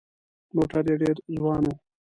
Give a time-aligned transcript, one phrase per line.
[0.55, 1.73] موټر یې ډېر ځوان و.